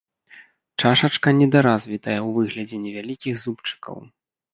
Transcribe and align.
Чашачка 0.83 1.29
недаразвітая 1.39 2.15
ў 2.27 2.37
выглядзе 2.39 2.77
невялікіх 2.87 3.37
зубчыкаў. 3.43 4.01